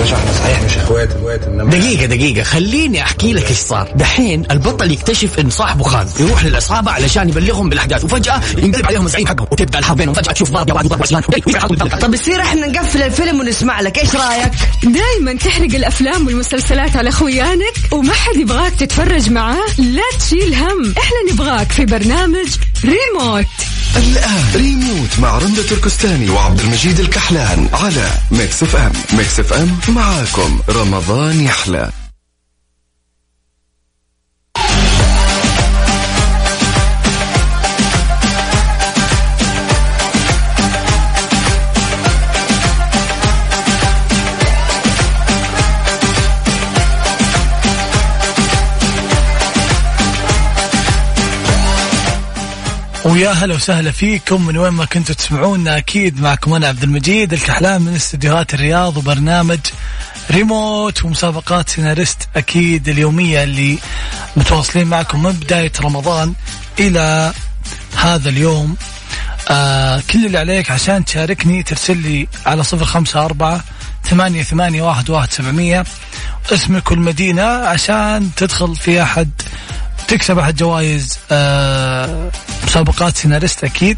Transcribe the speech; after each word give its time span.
باشا 0.00 0.16
إحنا 0.16 0.32
صحيح 0.32 0.62
مش 0.62 0.76
إخوات 0.76 1.12
إخوات 1.12 1.42
انما 1.42 1.70
دقيقة 1.70 2.06
دقيقة. 2.06 2.42
خليني 2.42 3.02
أحكي 3.02 3.32
لك 3.32 3.50
إيش 3.50 3.58
صار، 3.58 3.92
دحين 3.96 4.46
البطل 4.50 4.90
يكتشف 4.90 5.38
إن 5.38 5.50
صاحبه 5.50 5.84
خان، 5.84 6.06
يروح 6.20 6.44
للعصابة 6.44 6.90
علشان 6.90 7.28
يبلغهم 7.28 7.68
بالأحداث، 7.68 8.04
وفجأة 8.04 8.40
ينقلب 8.58 8.86
عليهم 8.86 9.06
الزعيم 9.06 9.26
حقهم، 9.26 9.46
وتبدأ 9.52 9.78
الحرب 9.78 9.96
بينهم، 9.96 10.14
فجأة 10.14 10.32
تشوف 10.32 10.54
واد 10.54 10.70
وضرب 10.70 11.02
عصيان، 11.02 11.22
طب 12.00 12.14
يصير 12.14 12.40
إحنا 12.40 12.66
نقفل 12.66 13.02
الفيلم 13.02 13.40
ونسمع 13.40 13.80
لك. 13.80 13.98
إيش 13.98 14.16
رأيك؟ 14.16 14.52
دايما 14.82 15.32
تحرق 15.32 15.74
الأفلام 15.74 16.26
والمسلسلات 16.26 16.96
على 16.96 17.10
خويانك 17.10 17.74
وما 17.92 18.12
حد 18.12 18.36
يبغاك 18.36 18.72
تتفرج 18.74 19.30
معاه. 19.30 19.66
لا 19.78 20.02
تشيل 20.18 20.54
هم. 20.54 20.94
إحنا 20.98 21.32
نبغاك 21.32 21.72
في 21.72 21.84
برنامج 21.84 22.48
ريموت. 22.84 23.46
الآن 23.96 24.44
ريموت 24.54 25.18
مع 25.18 25.38
رندة 25.38 25.62
تركستاني 25.62 26.30
وعبد 26.30 26.60
المجيد 26.60 27.00
الكحلان 27.00 27.68
على 27.72 28.10
Mix 28.30 28.62
FM. 28.62 28.92
Mix 29.12 29.40
FM 29.40 29.78
معاكم. 29.88 30.60
رمضان 30.68 31.40
يحلى. 31.40 31.90
ويا 53.10 53.30
هلا 53.30 53.54
وسهلا 53.54 53.90
فيكم 53.90 54.46
من 54.46 54.56
وين 54.56 54.72
ما 54.72 54.84
كنتوا 54.84 55.14
تسمعونا. 55.14 55.76
أكيد 55.78 56.20
معكم 56.20 56.54
أنا 56.54 56.68
عبد 56.68 56.82
المجيد 56.82 57.32
الكحلان 57.32 57.82
من 57.82 57.94
استديوهات 57.94 58.54
الرياض 58.54 58.96
وبرنامج 58.96 59.58
ريموت 60.30 61.04
ومسابقات 61.04 61.68
سيناريست 61.68 62.28
أكيد 62.36 62.88
اليومية 62.88 63.44
اللي 63.44 63.78
متواصلين 64.36 64.86
معكم 64.86 65.22
من 65.22 65.32
بداية 65.32 65.72
رمضان 65.80 66.34
إلى 66.78 67.32
هذا 67.96 68.28
اليوم. 68.28 68.76
آه 69.50 70.02
كل 70.10 70.26
اللي 70.26 70.38
عليك 70.38 70.70
عشان 70.70 71.04
تشاركني 71.04 71.62
ترسل 71.62 71.96
لي 71.96 72.28
على 72.46 72.62
صفر 72.62 72.84
خمسة 72.84 73.24
أربعة 73.24 73.64
ثمانية 74.04 74.42
ثمانية 74.42 74.82
واحد 74.82 75.10
واحد 75.10 75.32
سبعمية. 75.32 75.84
اسمك 76.52 76.90
والمدينة 76.90 77.42
عشان 77.42 78.30
تدخل 78.36 78.76
في 78.76 79.02
أحد 79.02 79.30
تكسب 80.10 80.38
أحد 80.38 80.56
جوائز 80.56 81.18
آه 81.30 82.30
مسابقات 82.66 83.16
سيناريست 83.16 83.64
أكيد. 83.64 83.96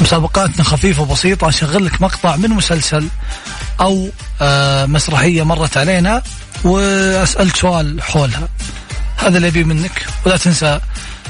مسابقاتنا 0.00 0.64
خفيفة 0.64 1.02
وبسيطة. 1.02 1.48
أشغل 1.48 1.86
لك 1.86 2.02
مقطع 2.02 2.36
من 2.36 2.50
مسلسل 2.50 3.08
أو 3.80 4.08
آه 4.40 4.86
مسرحية 4.86 5.42
مرت 5.42 5.76
علينا 5.76 6.22
وأسألك 6.64 7.56
سؤال 7.56 8.02
حولها. 8.02 8.48
هذا 9.16 9.36
اللي 9.36 9.48
أبيه 9.48 9.64
منك. 9.64 10.06
ولا 10.26 10.36
تنسى 10.36 10.80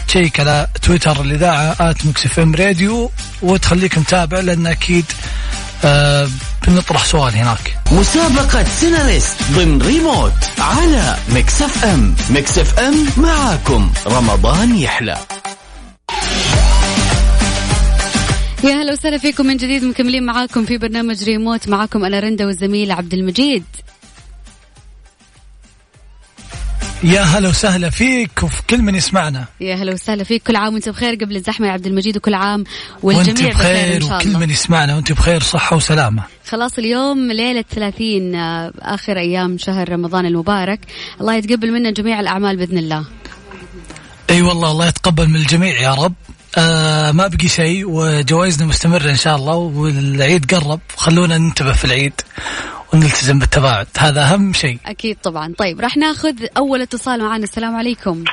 تشيك 0.09 0.41
على 0.41 0.67
تويتر 0.83 1.21
الإذاعة 1.21 1.77
at 1.81 2.07
Mix 2.07 2.39
FM 2.39 2.55
Radio 2.55 3.11
وتخليك 3.43 3.99
متابع 3.99 4.41
لأن 4.41 4.67
أكيد 4.67 5.05
آه 5.85 6.29
بنطرح 6.69 7.05
سؤال 7.05 7.35
هناك. 7.35 7.79
مسابقة 7.93 8.65
سيناريست 8.65 9.37
ضمن 9.53 9.83
ريموت 9.83 10.33
على 10.59 11.17
Mix 11.35 11.63
FM. 11.63 12.15
Mix 12.31 12.59
FM 12.59 13.07
معاكم. 13.17 13.91
رمضان 14.07 14.75
يحلى. 14.75 15.19
يا 18.65 18.75
هلا 18.75 18.93
وسهلا 18.93 19.19
فيكم 19.19 19.47
من 19.47 19.57
جديد. 19.57 19.85
مكملين 19.85 20.27
معاكم 20.27 20.65
في 20.65 20.79
برنامج 20.79 21.25
ريموت. 21.25 21.69
معاكم 21.69 22.05
أنا 22.05 22.21
رندا 22.21 22.47
والزميل 22.47 22.93
عبد 22.93 23.15
المجيد. 23.15 23.65
يا 27.03 27.23
هلا 27.23 27.49
وسهلا 27.49 27.91
فيك 27.91 28.43
وفي 28.43 28.63
كل 28.71 28.83
من 28.83 28.95
يسمعنا. 28.95 29.45
يا 29.61 29.75
هلا 29.75 29.93
وسهلا 29.93 30.25
فيك. 30.25 30.43
كل 30.43 30.57
عام 30.57 30.75
وانت 30.75 30.89
بخير. 30.89 31.15
قبل 31.15 31.37
الزحمة 31.37 31.67
يا 31.67 31.73
عبد 31.73 31.87
المجيد 31.87 32.17
وكل 32.17 32.35
عام 32.35 32.65
وانت 33.03 33.29
والجميع 33.29 33.53
بخير 33.53 33.77
إن 33.77 33.99
بخير 33.99 34.01
شاء 34.09 34.17
وكل 34.17 34.29
الله. 34.29 34.39
من 34.39 34.51
يسمعنا. 34.51 34.97
وانت 34.97 35.13
بخير 35.13 35.43
صحة 35.43 35.77
وسلامة. 35.77 36.23
خلاص 36.49 36.79
اليوم 36.79 37.33
ليلة 37.33 37.65
30 37.71 38.35
آه، 38.35 38.73
آخر 38.81 39.19
أيام 39.19 39.59
شهر 39.59 39.89
رمضان 39.93 40.27
المبارك. 40.27 40.81
الله 41.21 41.35
يتقبل 41.35 41.73
منا 41.73 41.91
جميع 41.91 42.21
الأعمال 42.21 42.57
بإذن 42.57 42.79
الله. 42.79 43.05
أي 44.31 44.43
والله 44.43 44.71
الله 44.71 44.87
يتقبل 44.87 45.29
من 45.29 45.37
الجميع 45.37 45.81
يا 45.81 45.95
رب. 45.95 46.15
آه 46.59 47.13
ما 47.13 47.27
بقي 47.27 47.49
شيء 47.49 47.85
وجوائزنا 47.89 48.67
مستمرة 48.67 49.11
إن 49.11 49.17
شاء 49.17 49.37
الله 49.37 49.55
والعيد 49.55 50.55
قرب. 50.55 50.81
خلونا 50.97 51.39
ننتبه 51.39 51.73
في 51.73 51.85
العيد. 51.85 52.13
ونلتزم 52.95 53.39
بالتباعد. 53.39 53.87
هذا 53.99 54.23
أهم 54.23 54.53
شيء. 54.53 54.79
أكيد 54.87 55.17
طبعا. 55.23 55.55
طيب 55.59 55.81
راح 55.81 55.97
ناخذ 55.97 56.47
أول 56.57 56.83
اتصال 56.83 57.21
معنا. 57.21 57.45
السلام 57.45 57.77
عليكم. 57.77 58.25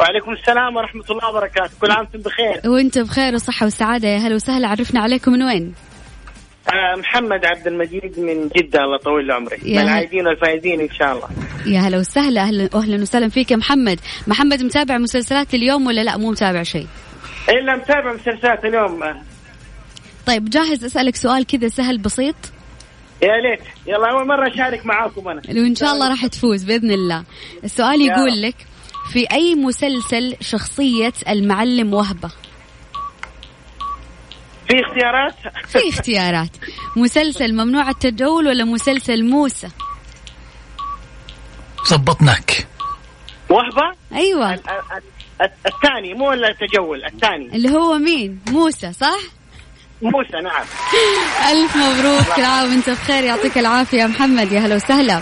وعليكم 0.00 0.32
السلام 0.32 0.76
ورحمة 0.76 1.04
الله 1.10 1.28
وبركاته. 1.30 1.70
كل 1.80 1.90
عام 1.90 1.98
وأنتم 2.00 2.18
بخير؟ 2.18 2.70
وأنت 2.70 2.98
بخير 2.98 3.34
وصحة 3.34 3.66
وسعادة. 3.66 4.08
يا 4.08 4.18
هلا 4.18 4.34
وسهلا. 4.34 4.68
عرفنا 4.68 5.00
عليكم 5.00 5.32
من 5.32 5.42
وين؟ 5.42 5.74
آه 6.68 6.96
محمد 6.98 7.44
عبد 7.44 7.66
المجيد 7.66 8.18
من 8.18 8.48
جدة. 8.56 8.84
الله 8.84 8.96
يطول 8.96 9.28
له 9.28 9.34
عمرك. 9.34 9.64
من 9.64 9.78
العايدين 9.78 10.26
والفايزين 10.26 10.80
إن 10.80 10.90
شاء 10.98 11.12
الله. 11.12 11.28
يا 11.66 11.80
هلا 11.80 11.98
وسهلا. 11.98 12.40
أهلا 12.40 12.68
أهلا 12.74 13.02
وسهلا 13.02 13.28
فيك 13.28 13.50
يا 13.50 13.56
محمد. 13.56 14.00
محمد 14.26 14.62
متابع 14.62 14.98
مسلسلات 14.98 15.54
اليوم 15.54 15.86
ولا 15.86 16.00
لا؟ 16.00 16.16
مو 16.16 16.30
متابع 16.30 16.62
شيء. 16.62 16.86
إلا 17.48 17.76
متابع 17.76 18.12
مسلسلات 18.12 18.64
اليوم. 18.64 19.00
طيب 20.26 20.50
جاهز 20.50 20.84
أسألك 20.84 21.16
سؤال 21.16 21.46
كذا 21.46 21.68
سهل 21.68 21.98
بسيط؟ 21.98 22.36
يا 23.22 23.36
ليت. 23.36 23.60
يلا 23.86 24.10
أول 24.10 24.26
مرة 24.26 24.54
أشارك 24.54 24.86
معاكم 24.86 25.28
أنا. 25.28 25.42
وإن 25.48 25.74
شاء 25.74 25.92
الله 25.92 26.08
راح 26.08 26.26
تفوز 26.26 26.64
بإذن 26.64 26.90
الله. 26.90 27.24
السؤال 27.64 28.00
يقول. 28.02 28.42
لك 28.42 28.66
في 29.12 29.26
أي 29.32 29.54
مسلسل 29.54 30.36
شخصية 30.40 31.12
المعلم 31.28 31.94
وهبة؟ 31.94 32.28
في 34.68 34.80
اختيارات؟ 34.86 35.34
في 35.66 35.88
اختيارات. 35.88 36.50
مسلسل 36.96 37.52
ممنوع 37.52 37.88
التجول 37.90 38.46
ولا 38.46 38.64
مسلسل 38.64 39.24
موسى؟ 39.24 39.68
زبطناك 41.86 42.66
وهبة؟ 43.50 43.92
أيوة. 44.12 44.54
ال- 44.54 44.60
ال- 44.70 45.02
ال- 45.42 45.50
الثاني 45.66 46.14
مو 46.14 46.28
ولا 46.28 46.48
التجول 46.50 47.04
الثاني. 47.04 47.56
اللي 47.56 47.70
هو 47.70 47.98
مين؟ 47.98 48.38
موسى 48.48 48.92
صح؟ 48.92 49.20
موسى 50.02 50.36
نعم. 50.44 50.64
ألف 51.52 51.76
مبروك. 51.76 52.36
كل 52.36 52.44
عام 52.44 52.68
وأنت 52.70 52.90
بخير. 52.90 53.24
يعطيك 53.24 53.58
العافية 53.58 53.98
يا 53.98 54.06
محمد. 54.06 54.52
يا 54.52 54.60
هلا 54.60 54.76
وسهلا. 54.76 55.20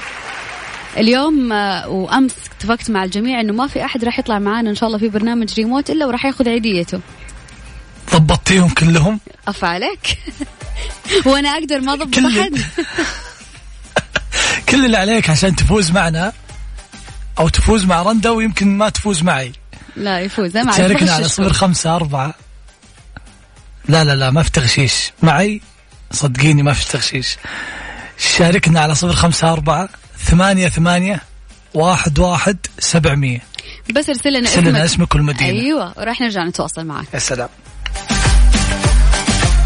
اليوم 0.97 1.53
آه، 1.53 1.89
وأمس 1.89 2.35
اتفقت 2.57 2.91
مع 2.91 3.05
الجميع 3.05 3.41
إنه 3.41 3.53
ما 3.53 3.67
في 3.67 3.85
أحد 3.85 4.05
راح 4.05 4.19
يطلع 4.19 4.39
معانا 4.39 4.71
إن 4.71 4.75
شاء 4.75 4.87
الله 4.87 4.99
في 4.99 5.09
برنامج 5.09 5.55
ريموت 5.55 5.91
إلا 5.91 6.07
وراح 6.07 6.25
ياخذ 6.25 6.49
عيديته. 6.49 7.01
ضبطتيهم 8.15 8.69
كلهم؟ 8.69 9.21
أف 9.49 9.65
عليك. 9.65 10.19
وأنا 11.27 11.49
أقدر 11.49 11.81
ما 11.81 11.93
أضبط 11.93 12.15
كل- 12.15 12.41
أحد. 12.41 12.59
كل 14.69 14.85
اللي 14.85 14.97
عليك 14.97 15.31
عشان 15.31 15.57
تفوز 15.57 15.91
معنا 15.91 16.33
أو 17.39 17.49
تفوز 17.49 17.85
مع 17.85 18.03
رندا 18.03 18.31
ويمكن 18.31 18.79
ما 18.79 18.89
تفوز 18.89 19.23
معي. 19.23 19.53
لا 19.97 20.21
يفوز. 20.21 20.57
ما 20.57 20.73
تشاركنا 20.73 21.13
على 21.13 21.29
صفر 21.29 21.53
خمسة 21.53 21.97
أربعة 21.97 22.35
لا 23.89 24.05
لا 24.05 24.17
لا 24.17 24.31
ما 24.31 24.43
في 24.43 24.51
تغشيش. 24.51 25.13
معي؟ 25.23 25.61
صدقيني 26.13 26.63
ما 26.63 26.73
في 26.73 26.93
تغشيش. 26.93 27.37
شاركنا 28.19 28.81
على 28.81 28.95
صفر 28.95 29.13
خمسة 29.13 29.53
أربعة 29.53 29.89
ثمانية 30.25 30.69
ثمانية 30.69 31.23
واحد 31.75 32.19
واحد 32.19 32.57
سبعمية. 32.79 33.43
بس 33.95 34.09
ارسل 34.09 34.31
لنا 34.33 34.49
ارسل 34.49 34.61
لنا 34.61 34.71
اسمك. 34.71 34.85
اسمك 34.85 35.15
والمدينة 35.15 35.51
أيوه 35.51 35.93
وراح 35.97 36.21
نرجع 36.21 36.45
نتواصل 36.45 36.85
معك. 36.85 37.07
يا 37.15 37.19
سلام. 37.19 37.49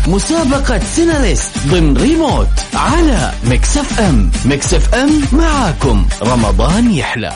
مسابقة 0.06 0.78
سيناريست 0.78 1.58
ضمن 1.66 1.96
ريموت 1.96 2.48
على 2.74 3.32
Mix 3.44 3.76
FM. 3.76 4.30
Mix 4.44 4.74
FM 4.74 5.22
معاكم. 5.32 6.08
رمضان 6.22 6.90
يحلى. 6.90 7.32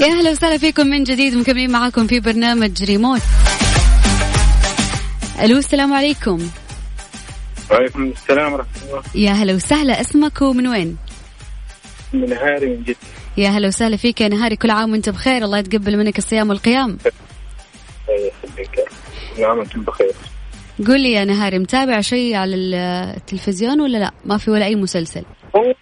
يا 0.00 0.06
أهلا 0.06 0.30
وسهلا 0.30 0.58
فيكم 0.58 0.86
من 0.86 1.04
جديد. 1.04 1.34
مكملين 1.34 1.70
معاكم 1.70 2.06
في 2.06 2.20
برنامج 2.20 2.84
ريموت. 2.84 3.22
ألو 5.44 5.58
السلام 5.58 5.92
عليكم. 5.92 6.38
وعليكم 7.70 8.02
السلام 8.02 8.52
ورحمة 8.52 8.82
الله. 8.82 9.02
يا 9.14 9.30
هلا 9.30 9.54
وسهلا 9.54 10.00
اسمك 10.00 10.42
ومن 10.42 10.66
وين؟ 10.66 10.96
من 12.12 12.32
هاري 12.32 12.66
من 12.66 12.82
جدة. 12.82 12.96
يا 13.36 13.48
هلا 13.48 13.68
وسهلا 13.68 13.96
فيك 13.96 14.20
يا 14.20 14.28
نهاري 14.28 14.56
كل 14.56 14.70
عام 14.70 14.92
وانت 14.92 15.08
بخير 15.08 15.44
الله 15.44 15.58
يتقبل 15.58 15.96
منك 15.96 16.18
الصيام 16.18 16.48
والقيام. 16.48 16.98
الله 18.08 18.32
يخليك. 18.44 18.70
كل 19.36 19.44
عام 19.44 19.58
وأنتم 19.58 19.82
بخير. 19.82 20.12
قول 20.86 21.00
لي 21.00 21.12
يا 21.12 21.24
نهاري 21.24 21.58
متابع 21.58 22.00
شيء 22.00 22.36
على 22.36 22.54
التلفزيون 22.54 23.80
ولا 23.80 23.98
لا؟ 23.98 24.10
ما 24.24 24.38
في 24.38 24.50
ولا 24.50 24.64
أي 24.64 24.76
مسلسل؟ 24.76 25.24
هو 25.56 25.74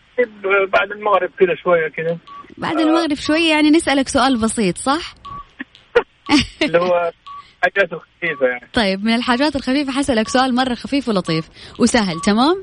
بعد 0.73 0.91
المغرب 0.91 1.31
كذا 1.39 1.55
شوية 1.63 1.89
كذا 1.89 2.19
بعد 2.59 2.79
المغرب 2.79 3.15
شوية 3.15 3.51
يعني 3.51 3.71
نسألك 3.71 4.09
سؤال 4.09 4.41
بسيط 4.41 4.79
صح؟ 4.79 5.15
اللي 6.63 6.79
هو 6.79 7.13
حاجات 7.75 7.91
خفيفة 7.95 8.47
يعني. 8.47 8.69
طيب 8.73 9.05
من 9.05 9.15
الحاجات 9.15 9.57
الخفيفة 9.57 9.93
حسألك 9.93 10.29
سؤال 10.29 10.55
مرة 10.55 10.75
خفيف 10.75 11.09
ولطيف 11.09 11.49
وسهل 11.81 12.21
تمام؟ 12.21 12.63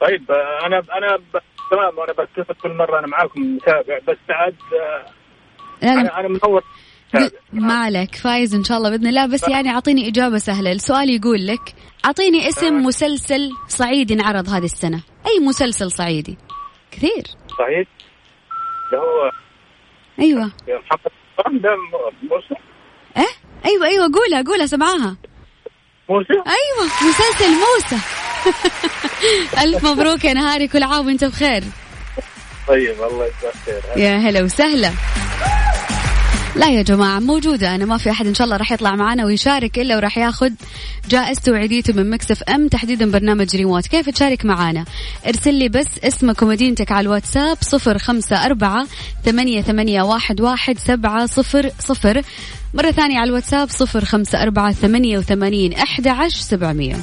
طيب 0.00 0.30
أنا 0.66 0.80
ب- 1.16 1.38
تمام 1.70 1.98
وأنا 1.98 2.12
بتصل 2.12 2.54
كل 2.62 2.72
مرة 2.76 2.98
أنا 2.98 3.06
معاكم 3.06 3.40
متابع 3.56 3.98
بس 4.08 4.16
عاد 4.30 4.54
أنا 5.82 6.20
أنا 6.20 6.28
منور. 6.28 6.62
ما 7.52 7.74
عليك 7.74 8.14
فايز 8.14 8.54
إن 8.54 8.64
شاء 8.64 8.78
الله 8.78 8.90
بإذن 8.90 9.06
الله. 9.06 9.26
بس 9.26 9.48
يعني 9.48 9.70
أعطيني 9.70 10.08
إجابة 10.08 10.38
سهلة. 10.38 10.72
السؤال 10.72 11.10
يقول 11.10 11.46
لك 11.46 11.74
أعطيني 12.04 12.48
اسم 12.48 12.74
مسلسل 12.82 13.50
صعيدي 13.68 14.14
انعرض 14.14 14.48
هذه 14.48 14.64
السنة. 14.64 15.02
أي 15.26 15.46
مسلسل 15.46 15.90
صعيدي؟ 15.90 16.38
كثير. 16.90 17.24
صحيح 17.58 17.88
اللي 18.92 19.02
هو 19.02 19.30
أيوه. 20.20 20.52
محمد 20.68 21.62
ده 21.62 21.70
م- 21.76 22.26
موسى 22.28 22.54
إيه 22.54 22.63
أيوه 23.64 23.86
أيوه 23.86 24.10
قولها 24.14 24.42
قولها 24.42 24.66
سمعاها. 24.66 25.16
موسى؟ 26.08 26.32
أيوه 26.32 26.90
مسلسل 27.08 27.50
موسى. 27.50 27.96
ألف 29.62 29.84
مبروك 29.86 30.24
يا 30.24 30.32
نهاري 30.32 30.68
كل 30.68 30.82
عام 30.82 31.06
وأنت 31.06 31.24
بخير. 31.24 31.62
طيب 32.68 33.02
الله 33.02 33.24
يجزاك 33.26 33.54
خير. 33.66 33.82
يا 33.96 34.16
هلا 34.16 34.42
وسهلا. 34.42 34.92
لا 36.56 36.66
يا 36.66 36.82
جماعة 36.82 37.20
موجودة. 37.20 37.74
أنا 37.74 37.84
ما 37.84 37.98
في 37.98 38.10
أحد 38.10 38.26
إن 38.26 38.34
شاء 38.34 38.44
الله 38.44 38.56
راح 38.56 38.72
يطلع 38.72 38.96
معنا 38.96 39.24
ويشارك 39.24 39.78
إلا 39.78 39.96
وراح 39.96 40.18
ياخذ 40.18 40.50
جائزته 41.08 41.52
وعيديته 41.52 41.92
من 41.92 42.10
مكسف 42.10 42.42
أم 42.42 42.68
تحديدا 42.68 43.10
برنامج 43.10 43.56
ريموت. 43.56 43.86
كيف 43.86 44.08
تشارك 44.10 44.44
معنا 44.44 44.84
ارسل 45.26 45.54
لي 45.54 45.68
بس 45.68 45.86
اسمك 46.04 46.42
ومدينتك 46.42 46.92
على 46.92 47.00
الواتساب 47.00 47.56
صفر 47.60 47.98
خمسة 47.98 48.44
أربعة 48.44 48.86
ثمانية, 49.24 49.62
ثمانية 49.62 50.02
واحد, 50.02 50.40
واحد 50.40 50.78
سبعة 50.78 51.26
صفر 51.26 51.70
صفر. 51.80 52.22
مرة 52.74 52.90
ثانية 52.90 53.18
على 53.18 53.28
الواتساب 53.28 53.70
صفر 53.70 54.04
خمسة 54.04 54.42
أربعة 54.42 54.72
ثمانية 54.72 55.18
وثمانين 55.18 55.72
أحد 55.72 56.08
عشر 56.08 56.40
سبعمية. 56.40 56.96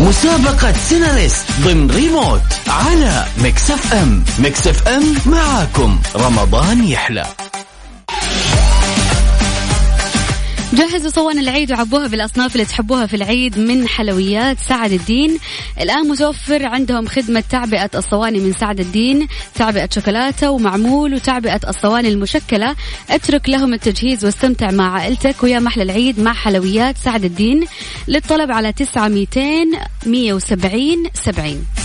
مسابقة 0.00 0.72
سيناريست 0.72 1.44
ضمن 1.60 1.90
ريموت 1.90 2.40
على 2.68 3.24
Mix 3.44 3.94
FM 3.94 4.24
Mix 4.38 4.88
FM 4.88 5.02
معاكم. 5.26 5.98
رمضان 6.16 6.84
يحلى. 6.84 7.26
جهزوا 10.72 11.10
صوان 11.10 11.38
العيد 11.38 11.72
وعبوها 11.72 12.06
بالأصناف 12.06 12.52
اللي 12.52 12.64
تحبوها 12.64 13.06
في 13.06 13.16
العيد 13.16 13.58
من 13.58 13.88
حلويات 13.88 14.58
سعد 14.58 14.92
الدين. 14.92 15.38
الآن 15.80 16.08
متوفر 16.08 16.66
عندهم 16.66 17.06
خدمة 17.06 17.44
تعبئة 17.50 17.90
الصواني 17.94 18.38
من 18.38 18.52
سعد 18.52 18.80
الدين 18.80 19.28
تعبئة 19.54 19.88
شوكولاتة 19.94 20.50
ومعمول 20.50 21.14
وتعبئة 21.14 21.60
الصواني 21.68 22.08
المشكلة. 22.08 22.76
اترك 23.10 23.48
لهم 23.48 23.74
التجهيز 23.74 24.24
واستمتع 24.24 24.70
مع 24.70 24.94
عائلتك 24.94 25.42
ويا 25.42 25.58
محلى 25.58 25.82
العيد 25.82 26.20
مع 26.20 26.32
حلويات 26.32 26.98
سعد 26.98 27.24
الدين. 27.24 27.66
للطلب 28.08 28.50
على 28.50 28.72
900 28.72 29.26
170 30.06 31.04
70 31.14 31.81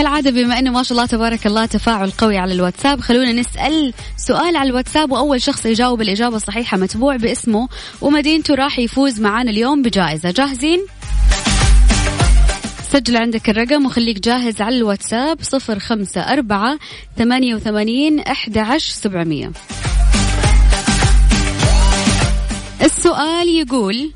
كالعادة 0.00 0.30
بما 0.30 0.58
إنه 0.58 0.70
ما 0.70 0.82
شاء 0.82 0.92
الله 0.92 1.06
تبارك 1.06 1.46
الله 1.46 1.66
تفاعل 1.66 2.10
قوي 2.10 2.38
على 2.38 2.52
الواتساب 2.52 3.00
خلونا 3.00 3.32
نسأل 3.32 3.92
سؤال 4.16 4.56
على 4.56 4.70
الواتساب 4.70 5.12
وأول 5.12 5.42
شخص 5.42 5.66
يجاوب 5.66 6.02
الإجابة 6.02 6.36
الصحيحة 6.36 6.76
متبوع 6.76 7.16
باسمه 7.16 7.68
ومدينته 8.00 8.54
راح 8.54 8.78
يفوز 8.78 9.20
معانا 9.20 9.50
اليوم 9.50 9.82
بجائزة 9.82 10.30
جاهزين؟ 10.30 10.86
سجل 12.92 13.16
عندك 13.16 13.50
الرقم 13.50 13.86
وخليك 13.86 14.18
جاهز 14.20 14.60
على 14.60 14.76
الواتساب 14.76 15.38
صفر 15.42 15.78
خمسة 15.78 16.20
أربعة 16.20 16.78
ثمانية 17.16 17.54
وثمانين 17.54 18.20
أحد 18.20 18.58
عشر 18.58 18.90
سبعمية 18.90 19.52
السؤال 22.82 23.48
يقول 23.48 24.12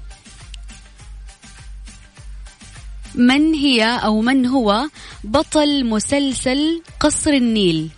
من 3.14 3.54
هي 3.54 4.00
أو 4.04 4.20
من 4.20 4.46
هو 4.46 4.84
بطل 5.24 5.84
مسلسل 5.84 6.82
قصر 7.00 7.30
النيل؟ 7.30 7.88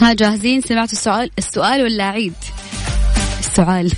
ها 0.00 0.12
جاهزين؟ 0.12 0.60
سمعتوا 0.60 0.92
السؤال؟ 0.92 1.30
السؤال 1.38 1.82
ولا 1.82 2.04
أعيد 2.04 2.34
السؤال. 3.38 3.92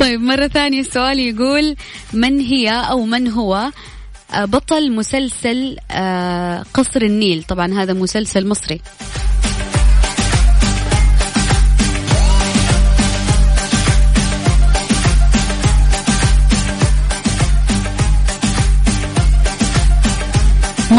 طيب 0.00 0.20
مرة 0.20 0.46
ثانية 0.46 0.80
السؤال 0.80 1.18
يقول 1.18 1.76
من 2.12 2.40
هي 2.40 2.70
أو 2.70 3.04
من 3.04 3.28
هو 3.28 3.70
آه، 4.34 4.44
بطل 4.44 4.92
مسلسل 4.92 5.76
آه، 5.90 6.64
قصر 6.74 7.02
النيل؟ 7.02 7.42
طبعا 7.42 7.82
هذا 7.82 7.92
مسلسل 7.92 8.48
مصري. 8.48 8.80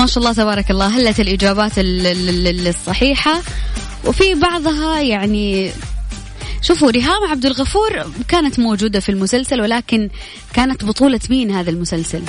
ما 0.06 0.10
شاء 0.12 0.18
الله 0.24 0.34
تبارك 0.34 0.72
الله 0.72 0.88
هلت 0.88 1.20
الإجابات 1.20 1.80
ال- 1.80 2.08
ال- 2.08 2.48
ال- 2.48 2.68
الصحيحة. 2.68 3.42
وفي 4.06 4.34
بعضها 4.34 5.00
يعني 5.02 5.72
شوفوا 6.62 6.92
ريهام 6.92 7.24
عبد 7.32 7.46
الغفور 7.46 8.06
كانت 8.28 8.60
موجودة 8.60 9.00
في 9.00 9.10
المسلسل 9.10 9.62
ولكن 9.62 10.10
كانت 10.54 10.84
بطولة 10.86 11.20
مين 11.30 11.52
هذا 11.52 11.70
المسلسل؟ 11.70 12.22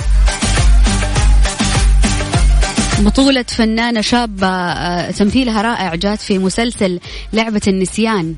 بطولة 2.99 3.45
فنانة 3.49 4.01
شابة 4.01 4.47
آه، 4.49 5.11
تمثيلها 5.11 5.63
رائع 5.63 5.95
جات 5.95 6.21
في 6.21 6.39
مسلسل 6.39 7.01
لعبة 7.33 7.63
النسيان. 7.67 8.35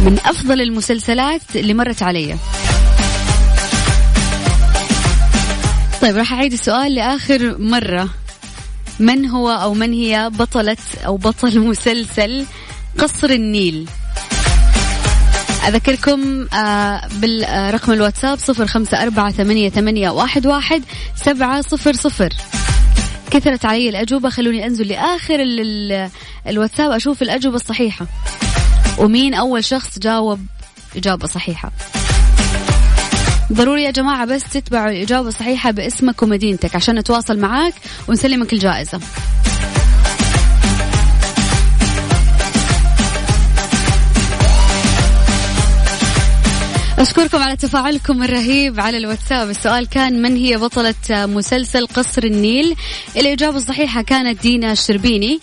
من 0.00 0.18
أفضل 0.24 0.60
المسلسلات 0.60 1.42
اللي 1.54 1.74
مرت 1.74 2.02
علي. 2.02 2.36
طيب 6.04 6.16
راح 6.16 6.32
أعيد 6.32 6.52
السؤال 6.52 6.94
لآخر 6.94 7.58
مرة. 7.58 8.08
من 9.00 9.26
هو 9.26 9.50
أو 9.50 9.74
من 9.74 9.92
هي 9.92 10.30
بطلة 10.34 10.76
أو 11.06 11.16
بطل 11.16 11.60
مسلسل 11.60 12.46
قصر 12.98 13.30
النيل؟ 13.30 13.88
أذكركم 15.68 16.46
آه، 16.54 17.08
بالرقم 17.12 17.92
الواتساب 17.92 18.38
صفر 18.38 18.66
خمسة 18.66 19.02
أربعة 19.02 19.30
ثمانية, 19.30 19.68
ثمانية 19.68 20.10
واحد, 20.10 20.46
واحد 20.46 20.82
سبعة 21.16 21.60
صفر 21.60 21.92
صفر. 21.92 22.32
كثرت 23.30 23.64
علي 23.64 23.88
الأجوبة 23.88 24.28
خلوني 24.28 24.66
أنزل 24.66 24.88
لآخر 24.88 25.40
ال- 25.40 25.60
ال- 25.60 26.10
الواتساب 26.46 26.90
أشوف 26.90 27.22
الأجوبة 27.22 27.56
الصحيحة. 27.56 28.06
ومين 28.98 29.34
أول 29.34 29.64
شخص 29.64 29.98
جاوب 29.98 30.40
إجابة 30.96 31.26
صحيحة؟ 31.26 31.72
ضروري 33.52 33.82
يا 33.82 33.90
جماعة 33.90 34.26
بس 34.26 34.42
تتبعوا 34.52 34.90
الإجابة 34.90 35.28
الصحيحة 35.28 35.70
باسمك 35.70 36.22
ومدينتك 36.22 36.76
عشان 36.76 36.98
نتواصل 36.98 37.38
معاك 37.38 37.74
ونسلمك 38.08 38.52
الجائزة. 38.52 39.00
أشكركم 46.98 47.38
على 47.38 47.56
تفاعلكم 47.56 48.22
الرهيب 48.22 48.80
على 48.80 48.96
الواتساب. 48.96 49.50
السؤال 49.50 49.88
كان 49.88 50.22
من 50.22 50.36
هي 50.36 50.56
بطلة 50.56 50.94
مسلسل 51.10 51.86
قصر 51.86 52.24
النيل؟ 52.24 52.76
الإجابة 53.16 53.56
الصحيحة 53.56 54.02
كانت 54.02 54.42
دينا 54.42 54.72
الشربيني 54.72 55.40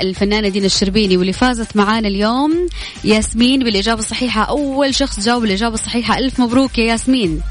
الفنانة 0.00 0.48
دينا 0.48 0.66
الشربيني 0.66 1.16
واللي 1.16 1.32
فازت 1.32 1.76
معانا 1.76 2.08
اليوم 2.08 2.66
ياسمين 3.04 3.64
بالإجابة 3.64 4.00
الصحيحة. 4.00 4.42
أول 4.42 4.94
شخص 4.94 5.20
جاوب 5.20 5.44
الإجابة 5.44 5.74
الصحيحة. 5.74 6.18
ألف 6.18 6.40
مبروك 6.40 6.78
يا 6.78 6.84
ياسمين. 6.84 7.42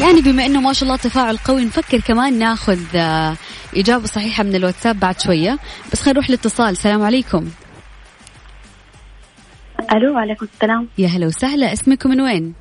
يعني 0.00 0.20
بما 0.20 0.46
إنه 0.46 0.60
ما 0.60 0.72
شاء 0.72 0.82
الله 0.84 0.96
تفاعل 0.96 1.36
قوي 1.36 1.64
نفكر 1.64 2.00
كمان 2.00 2.38
ناخذ 2.38 2.80
آه، 2.94 3.36
إجابة 3.76 4.06
صحيحة 4.06 4.42
من 4.42 4.54
الواتساب 4.54 5.00
بعد 5.00 5.20
شوية. 5.20 5.58
بس 5.92 6.00
خلينا 6.00 6.18
نروح 6.18 6.30
للاتصال. 6.30 6.70
السلام 6.70 7.02
عليكم. 7.02 7.50
ألو 9.92 10.14
وعليكم 10.14 10.46
السلام. 10.54 10.88
يا 10.98 11.08
هلا 11.08 11.26
وسهلا. 11.26 11.72
اسمكم 11.72 12.10
من 12.10 12.20
وين؟ 12.20 12.54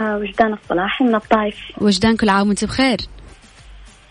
آه 0.00 0.16
وجدان 0.16 0.52
الصلاحي 0.52 1.04
من 1.04 1.14
الطايف 1.14 1.56
وجدان 1.78 2.16
كل 2.16 2.28
عام 2.28 2.48
وانت 2.48 2.64
بخير. 2.64 3.00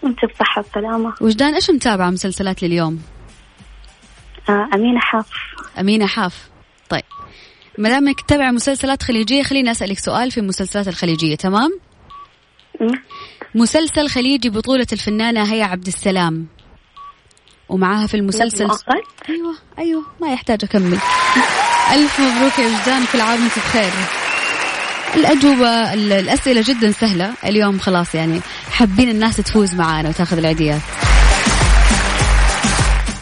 انت 0.06 0.26
بصحة 0.26 0.62
وسلامة 0.72 1.14
وجدان 1.22 1.54
إيش 1.54 1.70
متابعة 1.72 2.10
مسلسلات 2.10 2.64
لليوم؟ 2.64 3.02
آه 4.50 4.70
أمينة 4.76 5.00
حاف. 5.00 5.30
أمينة 5.80 6.08
حاف. 6.08 6.50
طيب. 6.90 7.04
ما 7.78 7.90
دامك 7.90 8.22
تتابع 8.22 8.52
مسلسلات 8.52 9.04
خليجية 9.04 9.44
خليني 9.44 9.72
أسألك 9.72 10.00
سؤال 10.00 10.32
في 10.32 10.40
المسلسلات 10.40 10.88
الخليجية 10.88 11.36
تمام؟ 11.36 11.80
مم. 12.82 13.02
مسلسل 13.56 14.10
خليجي 14.10 14.50
بطولة 14.50 14.88
الفنانة 14.94 15.54
هيا 15.54 15.66
عبد 15.66 15.88
السلام. 15.88 16.48
ومعاها 17.70 18.08
في 18.08 18.18
المسلسل 18.18 18.66
مؤقت 18.68 19.04
أيوه 19.30 19.56
أيوه 19.80 20.04
ما 20.22 20.34
يحتاج 20.34 20.64
أكمل. 20.64 21.00
ألف 21.94 22.20
مبروك 22.20 22.60
يا 22.60 22.66
وجدان 22.68 23.06
كل 23.14 23.22
عام 23.22 23.42
وأنت 23.42 23.60
بخير. 23.60 24.23
الأجوبة 25.16 25.94
ال- 25.94 26.12
الأسئلة 26.14 26.64
جدا 26.68 26.92
سهلة. 26.92 27.34
اليوم 27.46 27.80
خلاص 27.80 28.16
يعني 28.16 28.42
حابين 28.72 29.10
الناس 29.10 29.38
تفوز 29.38 29.74
معانا 29.74 30.10
وتاخذ 30.10 30.38
العيديات. 30.38 30.82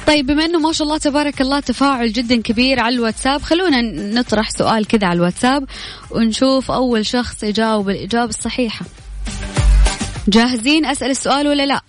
طيب 0.07 0.25
بما 0.25 0.45
إنه 0.45 0.59
ما 0.59 0.73
شاء 0.73 0.87
الله 0.87 0.97
تبارك 0.97 1.41
الله 1.41 1.59
تفاعل 1.59 2.13
جدا 2.13 2.41
كبير 2.41 2.79
على 2.79 2.95
الواتساب 2.95 3.41
خلونا 3.41 3.81
نطرح 4.19 4.49
سؤال 4.49 4.87
كذا 4.87 5.07
على 5.07 5.17
الواتساب 5.17 5.63
ونشوف 6.11 6.71
أول 6.71 7.05
شخص 7.05 7.43
يجاوب 7.43 7.89
الإجابة 7.89 8.29
الصحيحة. 8.29 8.85
جاهزين؟ 10.27 10.85
أسأل 10.85 11.11
السؤال 11.11 11.47
ولا 11.47 11.65
لا؟ 11.65 11.81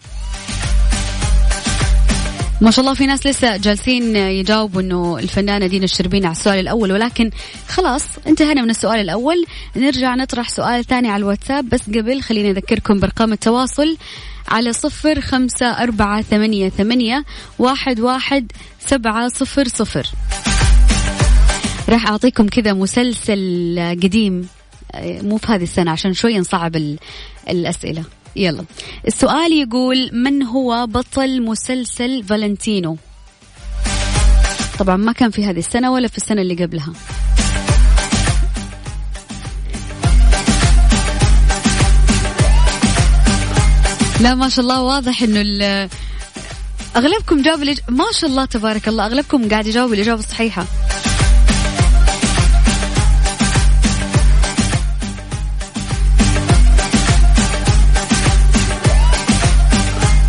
ما 2.63 2.71
شاء 2.71 2.81
الله 2.81 2.95
في 2.95 3.07
ناس 3.07 3.27
لسه 3.27 3.57
جالسين 3.57 4.17
يجاوبوا 4.17 4.81
إنه 4.81 5.19
الفنانة 5.19 5.67
دينا 5.67 5.85
الشربيني 5.85 6.27
على 6.27 6.37
السؤال 6.37 6.59
الأول 6.59 6.93
ولكن 6.93 7.31
خلاص 7.69 8.05
انتهينا 8.27 8.63
من 8.63 8.71
السؤال 8.71 9.01
الأول. 9.01 9.47
نرجع 9.77 10.15
نطرح 10.15 10.49
سؤال 10.49 10.85
ثاني 10.85 11.09
على 11.09 11.21
الواتساب. 11.21 11.69
بس 11.69 11.81
قبل 11.83 12.23
خليني 12.23 12.51
أذكركم 12.51 13.01
بأرقام 13.01 13.33
التواصل 13.33 13.97
على 14.49 14.73
صفر 14.73 15.21
خمسة 15.21 15.67
أربعة 15.67 16.23
ثمانية 16.23 16.69
ثمانية 16.69 17.25
واحد 17.59 18.01
واحد 18.01 18.53
سبعة 18.87 19.29
صفر 19.29 19.69
صفر. 19.69 20.07
راح 21.89 22.07
أعطيكم 22.07 22.49
كذا 22.49 22.73
مسلسل 22.73 23.97
قديم 24.03 24.49
مو 25.05 25.37
في 25.37 25.53
هذه 25.53 25.63
السنة 25.63 25.91
عشان 25.91 26.15
شوي 26.15 26.39
نصعب 26.39 26.97
الأسئلة. 27.51 28.05
يلا. 28.37 28.65
السؤال 29.07 29.53
يقول 29.53 30.11
من 30.13 30.43
هو 30.43 30.87
بطل 30.87 31.43
مسلسل 31.43 32.25
فالنتينو؟ 32.25 32.97
طبعا 34.79 34.97
ما 34.97 35.13
كان 35.13 35.31
في 35.31 35.45
هذه 35.45 35.59
السنة 35.59 35.93
ولا 35.93 36.09
في 36.09 36.17
السنة 36.17 36.43
اللي 36.43 36.55
قبلها. 36.55 36.93
لا 44.21 44.35
ما 44.35 44.49
شاء 44.49 44.63
الله 44.63 44.83
واضح 44.83 45.23
إنه 45.23 45.89
أغلبكم 46.97 47.43
جاوب 47.43 47.63
الإج... 47.63 47.79
ما 47.89 48.05
شاء 48.13 48.31
الله 48.31 48.45
تبارك 48.45 48.89
الله 48.89 49.07
أغلبكم 49.07 49.49
قاعد 49.49 49.67
يجاوب 49.67 49.93
الإجابة 49.93 50.21
الصحيحة. 50.21 50.67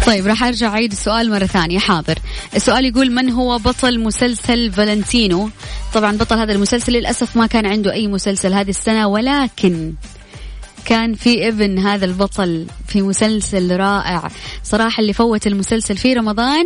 طيب 0.06 0.28
راح 0.28 0.44
أرجع 0.44 0.68
أعيد 0.68 0.92
السؤال 0.92 1.32
مرة 1.32 1.46
ثانية. 1.46 1.80
حاضر. 1.80 2.20
السؤال 2.56 2.86
يقول 2.86 3.12
من 3.12 3.30
هو 3.30 3.58
بطل 3.58 4.00
مسلسل 4.00 4.72
فالنتينو؟ 4.72 5.50
طبعا 5.94 6.18
بطل 6.18 6.38
هذا 6.38 6.54
المسلسل 6.54 6.94
للأسف 6.94 7.38
ما 7.38 7.48
كان 7.48 7.66
عنده 7.66 7.94
أي 7.94 8.08
مسلسل 8.08 8.54
هذه 8.54 8.70
السنة 8.70 9.08
ولكن 9.08 9.94
كان 10.86 11.14
في 11.14 11.48
ابن 11.48 11.80
هذا 11.80 12.06
البطل 12.06 12.66
في 12.88 13.02
مسلسل 13.02 13.78
رائع. 13.78 14.30
صراحة 14.64 15.02
اللي 15.02 15.14
فوت 15.14 15.48
المسلسل 15.48 15.98
في 15.98 16.14
رمضان 16.14 16.66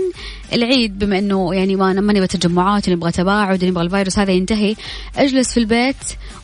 العيد 0.53 1.00
بما 1.00 1.20
إنه 1.20 1.53
يعني 1.53 1.75
ما 1.75 1.94
ماني 1.94 2.22
بتجمعات 2.22 2.89
نبغى 2.89 3.12
تباعد 3.12 3.65
نبغى 3.65 3.84
الفيروس 3.84 4.20
هذا 4.20 4.32
ينتهي. 4.32 4.75
اجلس 5.15 5.53
في 5.53 5.60
البيت 5.60 5.96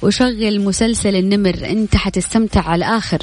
وشغل 0.01 0.61
مسلسل 0.61 1.15
النمر. 1.15 1.57
انت 1.69 1.95
حتستمتع 1.95 2.61
على 2.61 2.85
الآخر. 2.85 3.19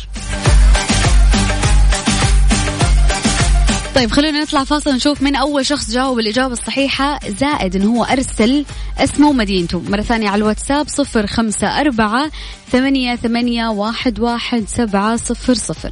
طيب 3.94 4.10
خلونا 4.10 4.42
نطلع 4.42 4.64
فاصل 4.64 4.94
نشوف 4.94 5.22
من 5.22 5.36
أول 5.36 5.66
شخص 5.66 5.90
جاوب 5.90 6.18
الإجابة 6.18 6.52
الصحيحة. 6.52 7.20
زائد 7.28 7.76
إنه 7.76 7.96
هو 7.96 8.04
أرسل 8.04 8.64
اسمه 8.98 9.28
ومدينته. 9.28 9.82
مرة 9.88 10.02
ثانية 10.02 10.28
على 10.28 10.38
الواتساب 10.38 10.88
صفر 10.88 11.26
خمسة 11.26 11.80
أربعة 11.80 12.30
ثمانية, 12.72 13.16
ثمانية 13.16 13.68
واحد, 13.68 14.20
واحد 14.20 14.64
سبعة 14.68 15.16
صفر 15.16 15.54
صفر. 15.54 15.90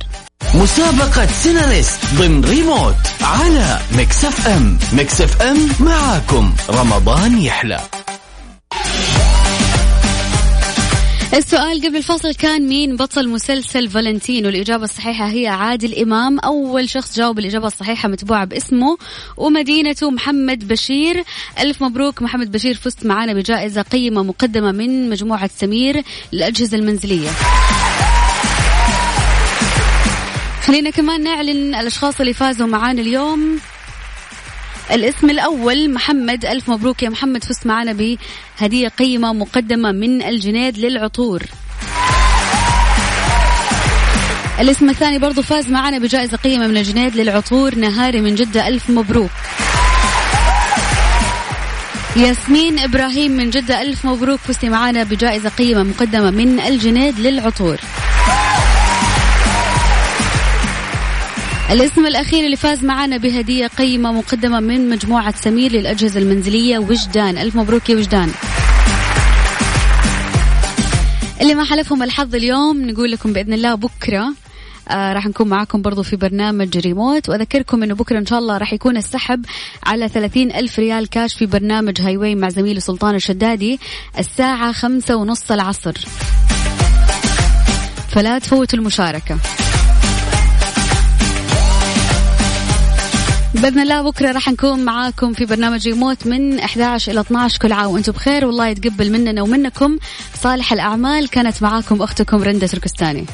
مسابقة 0.54 1.26
سيناريست 1.26 2.00
ضمن 2.14 2.44
ريموت 2.44 2.94
على 3.22 3.78
Mix 3.98 4.48
FM. 4.48 4.78
Mix 4.92 5.42
FM 5.42 5.68
معاكم. 5.80 6.54
رمضان 6.70 7.38
يحلى. 7.38 7.80
السؤال 11.34 11.86
قبل 11.86 11.96
الفاصل 11.96 12.34
كان 12.34 12.68
مين 12.68 12.96
بطل 12.96 13.28
مسلسل 13.28 13.88
فالنتينو 13.88 14.46
والإجابة 14.46 14.84
الصحيحة 14.84 15.26
هي 15.28 15.46
عادل 15.46 15.94
إمام. 15.94 16.38
أول 16.38 16.88
شخص 16.88 17.16
جاوب 17.16 17.38
الإجابة 17.38 17.66
الصحيحة 17.66 18.08
متبوعة 18.08 18.44
باسمه 18.44 18.98
ومدينته 19.36 20.10
محمد 20.10 20.68
بشير. 20.68 21.24
ألف 21.60 21.82
مبروك 21.82 22.22
محمد 22.22 22.52
بشير 22.52 22.74
فزت 22.74 23.06
معنا 23.06 23.32
بجائزة 23.32 23.82
قيمة 23.82 24.22
مقدمة 24.22 24.72
من 24.72 25.10
مجموعة 25.10 25.50
سمير 25.56 26.02
للأجهزة 26.32 26.76
المنزلية. 26.76 27.30
خلينا 30.62 30.90
كمان 30.90 31.22
نعلن 31.22 31.74
الأشخاص 31.74 32.20
اللي 32.20 32.32
فازوا 32.34 32.66
معانا 32.66 33.00
اليوم. 33.00 33.58
الاسم 34.92 35.30
الأول. 35.30 35.90
محمد 35.90 36.44
ألف 36.44 36.70
مبروك 36.70 37.02
يا 37.02 37.08
محمد. 37.08 37.44
فزت 37.44 37.66
معنا 37.66 37.92
بهدية 37.92 38.88
قيمة 38.88 39.32
مقدمة 39.32 39.92
من 39.92 40.22
الجنيد 40.22 40.78
للعطور. 40.78 41.42
الاسم 44.60 44.88
الثاني 44.88 45.18
برضو 45.18 45.42
فاز 45.42 45.70
معنا 45.70 45.98
بجائزة 45.98 46.36
قيمة 46.36 46.66
من 46.66 46.76
الجنيد 46.76 47.16
للعطور. 47.16 47.74
نهاري 47.74 48.20
من 48.20 48.34
جدة 48.34 48.68
ألف 48.68 48.90
مبروك. 48.90 49.30
ياسمين 52.16 52.78
إبراهيم 52.78 53.32
من 53.32 53.50
جدة 53.50 53.82
ألف 53.82 54.04
مبروك. 54.04 54.40
فزتي 54.40 54.68
معنا 54.68 55.02
بجائزة 55.02 55.48
قيمة 55.48 55.82
مقدمة 55.82 56.30
من 56.30 56.60
الجنيد 56.60 57.20
للعطور. 57.20 57.80
الاسم 61.70 62.06
الأخير 62.06 62.44
اللي 62.44 62.56
فاز 62.56 62.84
معنا 62.84 63.16
بهدية 63.16 63.66
قيمة 63.66 64.12
مقدمة 64.12 64.60
من 64.60 64.88
مجموعة 64.88 65.34
سمير 65.36 65.72
للأجهزة 65.72 66.20
المنزلية 66.20 66.78
وجدان. 66.78 67.38
ألف 67.38 67.56
مبروك 67.56 67.90
يا 67.90 67.96
وجدان. 67.96 68.30
اللي 71.40 71.54
ما 71.54 71.64
حلفهم 71.64 72.02
الحظ 72.02 72.34
اليوم 72.34 72.90
نقول 72.90 73.10
لكم 73.10 73.32
بإذن 73.32 73.52
الله 73.52 73.74
بكرة. 73.74 74.34
آه 74.88 75.12
راح 75.12 75.26
نكون 75.26 75.48
معاكم 75.48 75.82
برضو 75.82 76.02
في 76.02 76.16
برنامج 76.16 76.78
ريموت. 76.78 77.28
وأذكركم 77.28 77.82
أنه 77.82 77.94
بكرة 77.94 78.18
إن 78.18 78.26
شاء 78.26 78.38
الله 78.38 78.58
راح 78.58 78.72
يكون 78.72 78.96
السحب 78.96 79.44
على 79.86 80.08
ثلاثين 80.08 80.52
ألف 80.52 80.78
ريال 80.78 81.08
كاش 81.08 81.34
في 81.34 81.46
برنامج 81.46 82.00
هاي 82.00 82.34
مع 82.34 82.48
زميلي 82.48 82.80
سلطان 82.80 83.14
الشدادي 83.14 83.80
الساعة 84.18 84.72
خمسة 84.72 85.16
ونص 85.16 85.50
العصر. 85.50 85.94
فلا 88.10 88.38
تفوتوا 88.38 88.78
المشاركة. 88.78 89.38
بإذن 93.54 93.80
الله 93.80 94.02
بكرة 94.02 94.32
راح 94.32 94.48
نكون 94.48 94.84
معاكم 94.84 95.32
في 95.32 95.44
برنامج 95.44 95.88
ريموت 95.88 96.26
من 96.26 96.60
11 96.60 97.12
إلى 97.12 97.20
12 97.20 97.58
كل 97.58 97.72
عام 97.72 97.90
وأنتم 97.90 98.12
بخير 98.12 98.46
والله 98.46 98.66
يتقبل 98.66 99.12
مننا 99.12 99.42
ومنكم 99.42 99.98
صالح 100.42 100.72
الأعمال. 100.72 101.28
كانت 101.28 101.62
معاكم 101.62 102.02
أختكم 102.02 102.42
رنده 102.42 102.66
تركستاني. 102.66 103.26